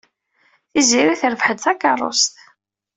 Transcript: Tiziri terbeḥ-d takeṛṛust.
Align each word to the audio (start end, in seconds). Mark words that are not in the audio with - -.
Tiziri 0.71 1.15
terbeḥ-d 1.21 1.59
takeṛṛust. 1.63 2.33